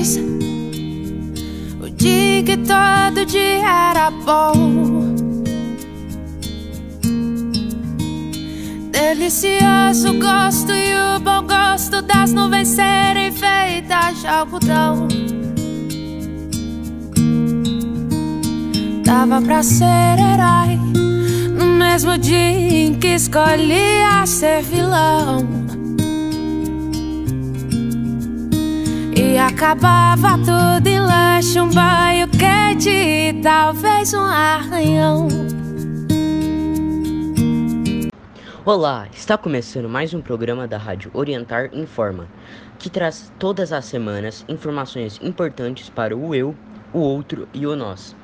O 0.00 1.90
dia 1.90 2.42
que 2.42 2.56
todo 2.56 3.26
dia 3.26 3.90
era 3.90 4.10
bom. 4.10 5.14
Delicioso 8.90 10.18
gosto 10.18 10.72
e 10.72 11.16
o 11.16 11.20
bom 11.20 11.46
gosto 11.46 12.00
das 12.00 12.32
nuvens 12.32 12.68
serem 12.68 13.30
feitas 13.30 14.22
de 14.22 14.26
algodão. 14.26 15.06
Dava 19.04 19.42
pra 19.42 19.62
ser 19.62 19.84
herói 19.84 20.78
no 21.58 21.66
mesmo 21.76 22.16
dia 22.16 22.86
em 22.86 22.94
que 22.94 23.08
escolhia 23.08 24.24
ser 24.24 24.62
vilão. 24.62 25.59
Acabava 29.60 30.38
tudo 30.38 30.86
em 30.86 30.98
lanche, 30.98 31.60
um 31.60 31.68
banho 31.68 32.26
quente 32.28 32.88
e 32.88 33.42
talvez 33.42 34.14
um 34.14 34.24
arranhão. 34.24 35.28
Olá, 38.64 39.06
está 39.12 39.36
começando 39.36 39.86
mais 39.86 40.14
um 40.14 40.22
programa 40.22 40.66
da 40.66 40.78
Rádio 40.78 41.10
Orientar 41.12 41.68
Informa, 41.74 42.26
que 42.78 42.88
traz 42.88 43.30
todas 43.38 43.70
as 43.70 43.84
semanas 43.84 44.46
informações 44.48 45.20
importantes 45.22 45.90
para 45.90 46.16
o 46.16 46.34
eu, 46.34 46.56
o 46.90 46.98
outro 46.98 47.46
e 47.52 47.66
o 47.66 47.76
nós. 47.76 48.16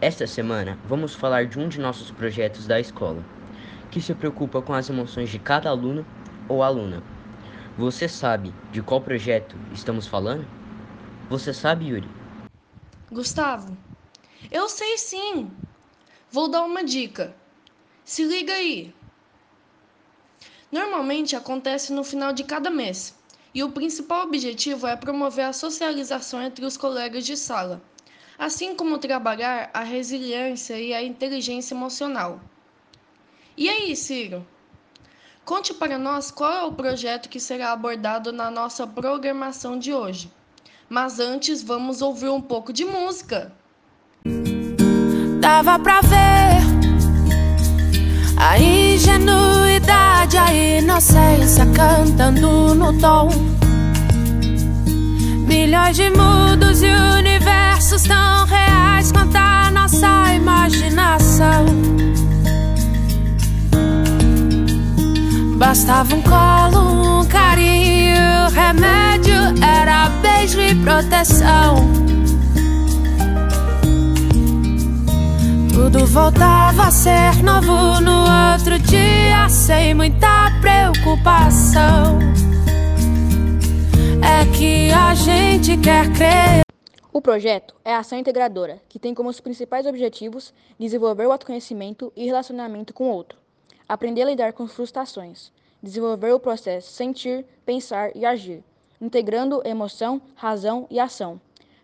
Esta 0.00 0.26
semana 0.26 0.76
vamos 0.88 1.14
falar 1.14 1.46
de 1.46 1.56
um 1.56 1.68
de 1.68 1.78
nossos 1.78 2.10
projetos 2.10 2.66
da 2.66 2.80
escola, 2.80 3.22
que 3.92 4.00
se 4.00 4.12
preocupa 4.12 4.60
com 4.60 4.74
as 4.74 4.90
emoções 4.90 5.28
de 5.28 5.38
cada 5.38 5.70
aluno 5.70 6.04
ou 6.48 6.64
aluna. 6.64 7.00
Você 7.78 8.08
sabe 8.08 8.52
de 8.72 8.82
qual 8.82 9.00
projeto 9.00 9.54
estamos 9.72 10.08
falando? 10.08 10.59
Você 11.30 11.54
sabe, 11.54 11.86
Yuri? 11.86 12.08
Gustavo, 13.10 13.74
eu 14.50 14.68
sei 14.68 14.98
sim. 14.98 15.50
Vou 16.30 16.48
dar 16.48 16.62
uma 16.64 16.84
dica. 16.84 17.34
Se 18.04 18.22
liga 18.24 18.52
aí. 18.52 18.94
Normalmente 20.70 21.34
acontece 21.34 21.92
no 21.92 22.04
final 22.04 22.34
de 22.34 22.44
cada 22.44 22.68
mês, 22.68 23.16
e 23.54 23.64
o 23.64 23.72
principal 23.72 24.24
objetivo 24.24 24.86
é 24.86 24.94
promover 24.94 25.46
a 25.46 25.54
socialização 25.54 26.42
entre 26.42 26.66
os 26.66 26.76
colegas 26.76 27.24
de 27.24 27.36
sala 27.36 27.80
assim 28.40 28.74
como 28.74 28.96
trabalhar 28.96 29.68
a 29.74 29.82
resiliência 29.82 30.80
e 30.80 30.94
a 30.94 31.02
inteligência 31.02 31.74
emocional. 31.74 32.40
E 33.54 33.68
aí, 33.68 33.94
Ciro? 33.94 34.46
Conte 35.44 35.74
para 35.74 35.98
nós 35.98 36.30
qual 36.30 36.50
é 36.50 36.62
o 36.64 36.72
projeto 36.72 37.28
que 37.28 37.38
será 37.38 37.70
abordado 37.70 38.32
na 38.32 38.50
nossa 38.50 38.86
programação 38.86 39.78
de 39.78 39.92
hoje. 39.92 40.32
Mas 40.92 41.20
antes, 41.20 41.62
vamos 41.62 42.02
ouvir 42.02 42.30
um 42.30 42.40
pouco 42.40 42.72
de 42.72 42.84
música. 42.84 43.52
Dava 45.40 45.78
pra 45.78 46.00
ver 46.00 46.58
a 48.36 48.58
ingenuidade, 48.58 50.36
a 50.36 50.52
inocência 50.52 51.64
cantando 51.66 52.74
no 52.74 52.92
tom. 52.98 53.28
Milhões 55.46 55.94
de 55.94 56.10
mundos 56.10 56.82
e 56.82 56.88
universos 56.88 58.02
tão 58.02 58.44
reais 58.46 59.12
quanto 59.12 59.36
a 59.36 59.70
nossa 59.70 60.34
imaginação. 60.34 61.66
Bastava 65.56 66.16
um 66.16 66.22
colo, 66.22 66.99
carinho, 67.30 68.48
remédio 68.52 69.34
era 69.64 70.08
beijo 70.20 70.60
e 70.60 70.74
proteção. 70.82 71.76
Tudo 75.72 76.06
voltava 76.06 76.88
a 76.88 76.90
ser 76.90 77.42
novo 77.42 78.00
no 78.00 78.24
outro 78.52 78.78
dia, 78.80 79.48
sem 79.48 79.94
muita 79.94 80.50
preocupação 80.60 82.18
é 84.40 84.46
que 84.56 84.90
a 84.90 85.14
gente 85.14 85.76
quer 85.78 86.10
crer. 86.12 86.62
O 87.12 87.20
projeto 87.20 87.74
é 87.84 87.94
ação 87.94 88.18
integradora, 88.18 88.80
que 88.88 88.98
tem 88.98 89.12
como 89.14 89.28
os 89.28 89.40
principais 89.40 89.84
objetivos 89.86 90.54
desenvolver 90.78 91.26
o 91.26 91.32
autoconhecimento 91.32 92.12
e 92.16 92.24
relacionamento 92.24 92.94
com 92.94 93.04
o 93.04 93.12
outro, 93.12 93.38
aprender 93.88 94.22
a 94.22 94.26
lidar 94.26 94.52
com 94.52 94.66
frustrações, 94.66 95.52
desenvolver 95.82 96.32
o 96.32 96.40
processo 96.40 96.92
sentir, 96.92 97.44
pensar 97.64 98.14
e 98.16 98.24
agir, 98.24 98.62
integrando 99.00 99.62
emoção, 99.66 100.20
razão 100.34 100.86
e 100.90 101.00
ação, 101.00 101.40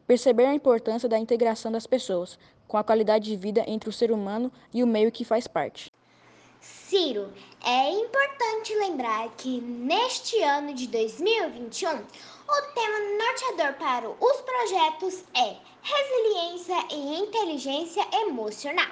perceber 0.07 0.47
a 0.47 0.55
importância 0.55 1.09
da 1.09 1.19
integração 1.19 1.73
das 1.73 1.87
pessoas 1.87 2.39
com 2.69 2.77
a 2.77 2.85
qualidade 2.85 3.31
de 3.31 3.37
vida 3.37 3.65
entre 3.67 3.89
o 3.89 3.93
ser 3.93 4.11
humano 4.11 4.53
e 4.73 4.83
o 4.83 4.87
meio 4.87 5.13
que 5.13 5.25
faz 5.25 5.47
parte. 5.47 5.93
Ciro, 6.61 7.33
é 7.65 7.91
importante 7.91 8.75
lembrar 8.77 9.29
que 9.37 9.61
neste 9.61 10.41
ano 10.43 10.73
de 10.75 10.87
2021, 10.89 11.89
o 11.91 12.63
tema 12.75 12.99
norteador 13.25 13.79
para 13.79 14.09
os 14.09 14.41
projetos 14.41 15.25
é 15.35 15.57
resiliência 15.83 16.77
e 16.91 17.21
inteligência 17.21 18.07
emocional. 18.13 18.91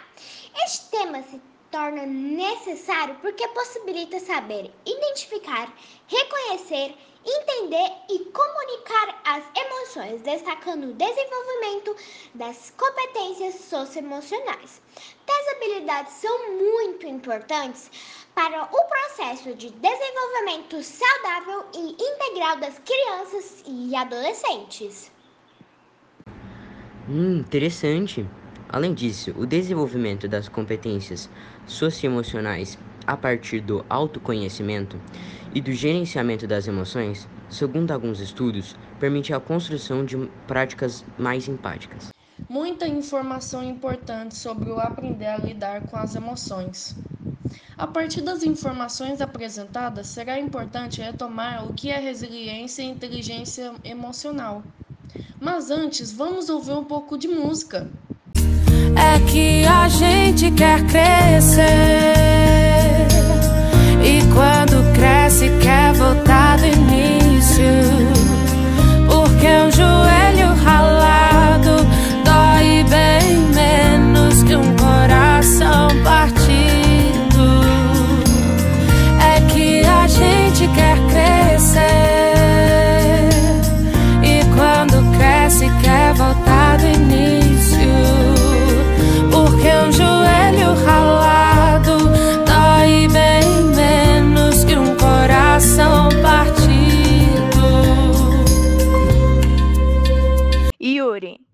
Este 0.65 0.91
tema 0.91 1.23
se 1.23 1.41
torna 1.75 2.07
necessário 2.07 3.17
porque 3.21 3.49
possibilita 3.49 4.21
saber 4.21 4.71
identificar, 4.87 5.75
reconhecer, 6.07 6.95
entender 7.27 7.93
e 8.09 8.21
comunicar 8.27 9.21
as 9.25 9.43
emoções, 9.57 10.23
destacando 10.23 10.85
o 10.85 10.95
desenvolvimento 10.95 11.97
das 12.33 12.73
competências 12.77 13.57
socioemocionais. 13.57 14.81
Tais 15.27 15.49
habilidades 15.57 16.13
são 16.13 16.53
muito 16.53 17.09
importantes 17.09 17.91
para 18.37 18.63
o 18.63 18.85
processo 18.85 19.53
de 19.57 19.71
desenvolvimento 19.71 20.81
saudável 20.81 21.65
e 21.75 21.91
integral 21.91 22.57
das 22.59 22.79
crianças 22.79 23.65
e 23.67 23.97
adolescentes. 23.97 25.11
Hum, 27.09 27.39
interessante. 27.39 28.25
Além 28.75 28.93
disso, 28.93 29.33
o 29.37 29.47
desenvolvimento 29.47 30.27
das 30.27 30.49
competências 30.49 31.31
socioemocionais 31.65 32.77
a 33.07 33.17
partir 33.17 33.61
do 33.61 33.87
autoconhecimento 33.89 35.01
e 35.55 35.61
do 35.61 35.71
gerenciamento 35.71 36.45
das 36.45 36.67
emoções, 36.67 37.29
segundo 37.49 37.93
alguns 37.93 38.19
estudos, 38.19 38.75
permite 38.99 39.33
a 39.33 39.39
construção 39.39 40.05
de 40.05 40.17
práticas 40.49 41.05
mais 41.17 41.47
empáticas. 41.47 42.13
Muita 42.49 42.89
informação 42.89 43.63
importante 43.63 44.35
sobre 44.35 44.69
o 44.69 44.81
aprender 44.81 45.27
a 45.27 45.39
lidar 45.39 45.83
com 45.83 45.97
as 45.97 46.17
emoções. 46.17 46.97
A 47.79 47.87
partir 47.87 48.23
das 48.23 48.43
informações 48.43 49.21
apresentadas, 49.21 50.09
será 50.09 50.37
importante 50.37 51.01
retomar 51.01 51.65
o 51.65 51.71
que 51.71 51.93
é 51.93 52.01
resiliência 52.01 52.83
e 52.83 52.87
inteligência 52.87 53.73
emocional. 53.85 54.65
Mas 55.39 55.71
antes, 55.71 56.11
vamos 56.11 56.49
ouvir 56.49 56.73
um 56.73 56.85
pouco 56.85 57.17
de 57.17 57.29
música 57.29 58.03
é 58.97 59.19
que 59.31 59.65
a 59.67 59.89
gente 59.89 60.51
quer 60.53 60.83
crescer. 60.87 62.64
Yuri. 101.15 101.47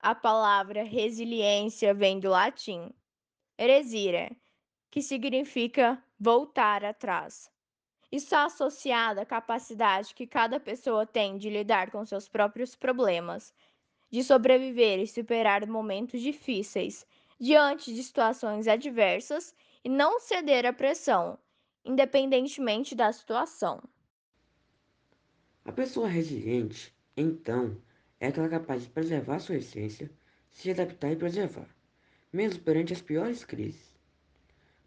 A 0.00 0.14
palavra 0.14 0.82
resiliência 0.82 1.94
vem 1.94 2.20
do 2.20 2.28
latim 2.28 2.92
eresire, 3.56 4.36
que 4.90 5.00
significa 5.00 6.02
voltar 6.18 6.84
atrás. 6.84 7.50
Está 8.10 8.44
associada 8.44 9.22
à 9.22 9.26
capacidade 9.26 10.14
que 10.14 10.26
cada 10.26 10.60
pessoa 10.60 11.06
tem 11.06 11.38
de 11.38 11.48
lidar 11.48 11.90
com 11.90 12.04
seus 12.04 12.28
próprios 12.28 12.74
problemas, 12.74 13.54
de 14.10 14.22
sobreviver 14.22 14.98
e 14.98 15.06
superar 15.06 15.66
momentos 15.66 16.20
difíceis 16.20 17.06
diante 17.40 17.94
de 17.94 18.02
situações 18.02 18.68
adversas 18.68 19.54
e 19.82 19.88
não 19.88 20.20
ceder 20.20 20.66
à 20.66 20.72
pressão, 20.72 21.38
independentemente 21.84 22.94
da 22.94 23.10
situação. 23.12 23.82
A 25.64 25.72
pessoa 25.72 26.08
resiliente, 26.08 26.94
então, 27.16 27.80
é 28.22 28.28
aquela 28.28 28.48
capaz 28.48 28.84
de 28.84 28.88
preservar 28.88 29.40
sua 29.40 29.56
essência, 29.56 30.08
se 30.52 30.70
adaptar 30.70 31.10
e 31.10 31.16
preservar, 31.16 31.66
mesmo 32.32 32.62
perante 32.62 32.92
as 32.92 33.02
piores 33.02 33.44
crises. 33.44 33.96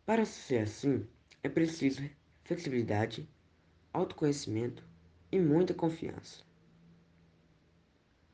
Para 0.06 0.24
ser 0.24 0.60
assim, 0.60 1.06
é 1.44 1.50
preciso 1.50 2.02
flexibilidade, 2.46 3.28
autoconhecimento 3.92 4.86
e 5.34 5.38
muita 5.38 5.74
confiança. 5.74 6.44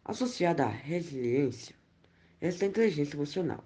Associada 0.05 0.65
à 0.65 0.69
resiliência, 0.69 1.73
esta 2.39 2.65
é 2.65 2.67
a 2.67 2.69
inteligência 2.69 3.15
emocional. 3.15 3.63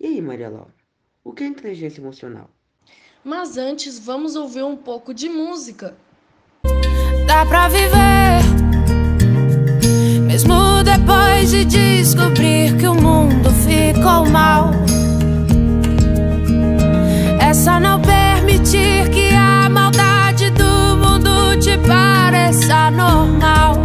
E 0.00 0.06
aí, 0.06 0.22
Maria 0.22 0.48
Laura, 0.48 0.74
o 1.22 1.34
que 1.34 1.44
é 1.44 1.46
inteligência 1.46 2.00
emocional? 2.00 2.48
Mas 3.22 3.58
antes, 3.58 3.98
vamos 3.98 4.34
ouvir 4.34 4.64
um 4.64 4.78
pouco 4.78 5.12
de 5.12 5.28
música. 5.28 5.94
Dá 7.26 7.44
pra 7.44 7.68
viver, 7.68 8.23
mesmo 10.34 10.82
depois 10.82 11.50
de 11.52 11.64
descobrir 11.64 12.76
que 12.76 12.88
o 12.88 12.94
mundo 12.94 13.48
ficou 13.50 14.28
mal. 14.28 14.72
É 17.40 17.54
só 17.54 17.78
não 17.78 18.00
permitir 18.00 19.10
que 19.10 19.32
a 19.32 19.68
maldade 19.70 20.50
do 20.50 20.96
mundo 20.96 21.56
te 21.60 21.78
pareça 21.86 22.90
normal. 22.90 23.76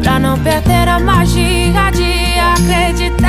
Pra 0.00 0.20
não 0.20 0.38
perder 0.38 0.88
a 0.88 1.00
magia 1.00 1.90
de 1.90 2.38
acreditar 2.38 3.25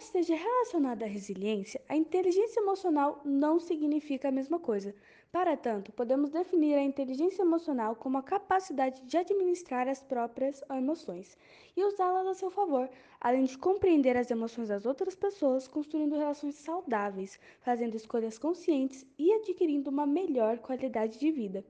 esteja 0.00 0.34
relacionada 0.34 1.04
à 1.04 1.08
resiliência, 1.08 1.80
a 1.88 1.96
inteligência 1.96 2.60
emocional 2.60 3.20
não 3.24 3.60
significa 3.60 4.28
a 4.28 4.32
mesma 4.32 4.58
coisa. 4.58 4.94
Para 5.30 5.56
tanto, 5.56 5.92
podemos 5.92 6.30
definir 6.30 6.74
a 6.74 6.82
inteligência 6.82 7.42
emocional 7.42 7.94
como 7.94 8.18
a 8.18 8.22
capacidade 8.22 9.02
de 9.02 9.16
administrar 9.16 9.86
as 9.88 10.02
próprias 10.02 10.62
emoções 10.70 11.36
e 11.76 11.84
usá-las 11.84 12.26
a 12.26 12.34
seu 12.34 12.50
favor, 12.50 12.90
além 13.20 13.44
de 13.44 13.56
compreender 13.56 14.16
as 14.16 14.30
emoções 14.30 14.68
das 14.68 14.86
outras 14.86 15.14
pessoas, 15.14 15.68
construindo 15.68 16.16
relações 16.16 16.56
saudáveis, 16.56 17.38
fazendo 17.60 17.94
escolhas 17.94 18.38
conscientes 18.38 19.06
e 19.18 19.32
adquirindo 19.32 19.90
uma 19.90 20.06
melhor 20.06 20.58
qualidade 20.58 21.18
de 21.18 21.30
vida. 21.30 21.64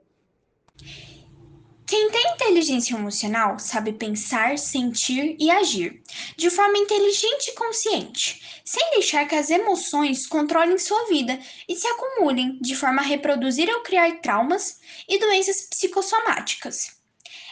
Quem 1.91 2.09
tem 2.09 2.35
inteligência 2.35 2.95
emocional 2.95 3.59
sabe 3.59 3.93
pensar, 3.93 4.57
sentir 4.57 5.37
e 5.41 5.51
agir 5.51 6.01
de 6.37 6.49
forma 6.49 6.79
inteligente 6.79 7.49
e 7.49 7.55
consciente, 7.55 8.63
sem 8.65 8.93
deixar 8.93 9.27
que 9.27 9.35
as 9.35 9.51
emoções 9.51 10.25
controlem 10.25 10.79
sua 10.79 11.07
vida 11.07 11.37
e 11.69 11.75
se 11.75 11.89
acumulem 11.89 12.57
de 12.61 12.77
forma 12.77 13.03
a 13.03 13.05
reproduzir 13.05 13.69
ou 13.69 13.83
criar 13.83 14.21
traumas 14.21 14.79
e 15.09 15.19
doenças 15.19 15.63
psicossomáticas. 15.63 16.93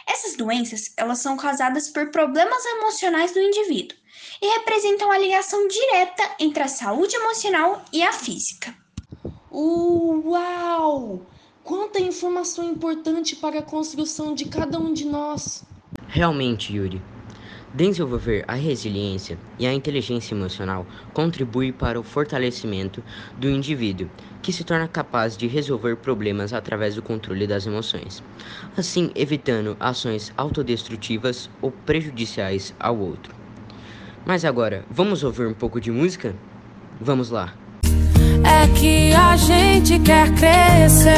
Essas 0.07 0.37
doenças, 0.37 0.93
elas 0.95 1.19
são 1.19 1.35
causadas 1.35 1.89
por 1.89 2.09
problemas 2.09 2.63
emocionais 2.63 3.33
do 3.33 3.41
indivíduo 3.41 3.97
e 4.41 4.47
representam 4.57 5.11
a 5.11 5.17
ligação 5.17 5.67
direta 5.67 6.35
entre 6.39 6.63
a 6.63 6.69
saúde 6.69 7.13
emocional 7.13 7.83
e 7.91 8.01
a 8.01 8.13
física. 8.13 8.73
Uau! 9.51 11.27
Quanta 11.69 11.99
informação 11.99 12.67
importante 12.67 13.35
para 13.35 13.59
a 13.59 13.61
construção 13.61 14.33
de 14.33 14.45
cada 14.45 14.79
um 14.79 14.91
de 14.91 15.05
nós. 15.05 15.63
Realmente, 16.07 16.75
Yuri. 16.75 16.99
Desenvolver 17.75 18.43
a 18.47 18.55
resiliência 18.55 19.37
e 19.59 19.67
a 19.67 19.71
inteligência 19.71 20.33
emocional 20.33 20.83
contribui 21.13 21.71
para 21.71 21.99
o 21.99 22.03
fortalecimento 22.03 23.03
do 23.37 23.47
indivíduo, 23.47 24.09
que 24.41 24.51
se 24.51 24.63
torna 24.63 24.87
capaz 24.87 25.37
de 25.37 25.45
resolver 25.45 25.95
problemas 25.97 26.53
através 26.53 26.95
do 26.95 27.03
controle 27.03 27.45
das 27.45 27.67
emoções, 27.67 28.23
assim 28.75 29.11
evitando 29.13 29.77
ações 29.79 30.33
autodestrutivas 30.35 31.51
ou 31.61 31.69
prejudiciais 31.69 32.73
ao 32.79 32.97
outro. 32.97 33.35
Mas 34.25 34.43
agora, 34.43 34.83
vamos 34.89 35.23
ouvir 35.23 35.45
um 35.45 35.53
pouco 35.53 35.79
de 35.79 35.91
música? 35.91 36.33
Vamos 36.99 37.29
lá! 37.29 37.53
É 38.43 38.67
que 38.75 39.13
a 39.13 39.35
gente 39.35 39.99
quer 39.99 40.29
crescer. 40.33 41.09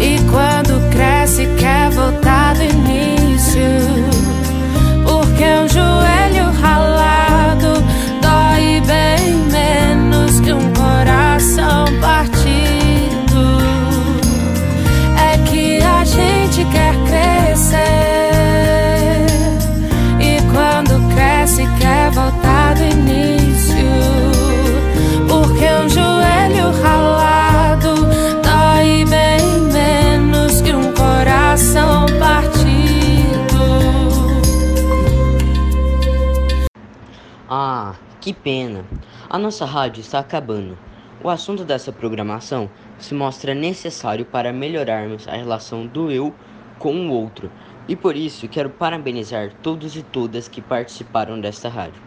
E 0.00 0.18
quando 0.30 0.90
cresce, 0.90 1.46
quer 1.58 1.90
voltar 1.90 2.54
do 2.54 2.62
início. 2.62 3.60
Porque 5.04 5.44
um 5.44 5.68
joelho 5.68 6.17
que 38.20 38.32
pena! 38.32 38.84
A 39.30 39.38
nossa 39.38 39.64
rádio 39.64 40.00
está 40.00 40.18
acabando. 40.18 40.76
O 41.22 41.28
assunto 41.28 41.64
dessa 41.64 41.92
programação 41.92 42.70
se 42.98 43.14
mostra 43.14 43.54
necessário 43.54 44.24
para 44.24 44.52
melhorarmos 44.52 45.26
a 45.28 45.32
relação 45.32 45.86
do 45.86 46.10
eu 46.10 46.34
com 46.78 46.94
o 46.94 47.10
outro, 47.12 47.50
e 47.88 47.96
por 47.96 48.16
isso 48.16 48.48
quero 48.48 48.70
parabenizar 48.70 49.52
todos 49.62 49.96
e 49.96 50.02
todas 50.02 50.48
que 50.48 50.60
participaram 50.60 51.40
desta 51.40 51.68
rádio. 51.68 52.02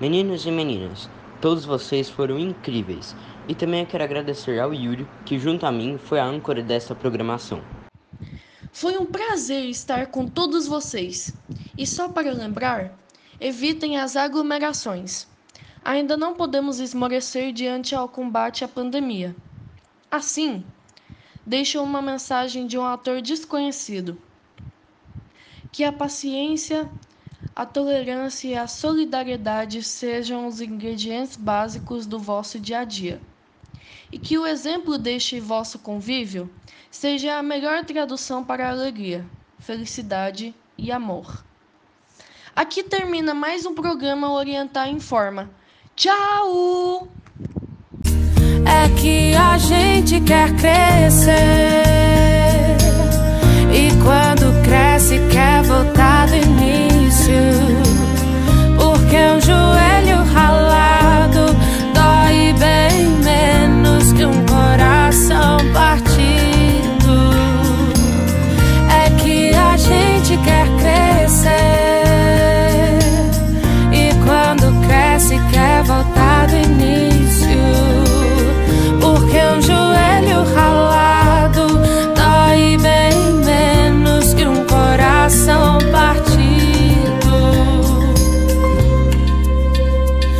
Meninos 0.00 0.46
e 0.46 0.50
meninas, 0.50 1.08
todos 1.40 1.64
vocês 1.64 2.08
foram 2.08 2.38
incríveis, 2.38 3.14
e 3.48 3.54
também 3.54 3.84
quero 3.84 4.04
agradecer 4.04 4.58
ao 4.58 4.74
Yuri, 4.74 5.06
que 5.24 5.38
junto 5.38 5.66
a 5.66 5.72
mim 5.72 5.98
foi 5.98 6.18
a 6.20 6.24
âncora 6.24 6.62
desta 6.62 6.94
programação. 6.94 7.62
Foi 8.72 8.96
um 8.96 9.04
prazer 9.04 9.64
estar 9.64 10.06
com 10.06 10.26
todos 10.26 10.66
vocês. 10.66 11.34
E 11.76 11.86
só 11.86 12.08
para 12.08 12.32
lembrar, 12.32 12.96
evitem 13.40 13.98
as 13.98 14.16
aglomerações. 14.16 15.26
Ainda 15.82 16.14
não 16.14 16.34
podemos 16.34 16.78
esmorecer 16.78 17.52
diante 17.52 17.94
ao 17.94 18.06
combate 18.06 18.62
à 18.62 18.68
pandemia. 18.68 19.34
Assim, 20.10 20.62
deixo 21.44 21.82
uma 21.82 22.02
mensagem 22.02 22.66
de 22.66 22.76
um 22.76 22.84
autor 22.84 23.22
desconhecido. 23.22 24.20
Que 25.72 25.82
a 25.82 25.90
paciência, 25.90 26.86
a 27.56 27.64
tolerância 27.64 28.48
e 28.48 28.54
a 28.54 28.66
solidariedade 28.66 29.82
sejam 29.82 30.46
os 30.46 30.60
ingredientes 30.60 31.36
básicos 31.36 32.04
do 32.04 32.18
vosso 32.18 32.60
dia 32.60 32.80
a 32.80 32.84
dia. 32.84 33.20
E 34.12 34.18
que 34.18 34.36
o 34.36 34.46
exemplo 34.46 34.98
deste 34.98 35.40
vosso 35.40 35.78
convívio 35.78 36.50
seja 36.90 37.38
a 37.38 37.42
melhor 37.42 37.84
tradução 37.86 38.44
para 38.44 38.68
alegria, 38.68 39.24
felicidade 39.58 40.54
e 40.76 40.92
amor. 40.92 41.42
Aqui 42.54 42.82
termina 42.82 43.32
mais 43.32 43.64
um 43.64 43.74
programa 43.74 44.32
Orientar 44.32 44.88
em 44.88 45.00
Forma. 45.00 45.48
Tchau! 46.00 47.06
É 48.64 48.88
que 48.98 49.34
a 49.34 49.58
gente 49.58 50.18
quer 50.22 50.50
crescer. 50.56 52.09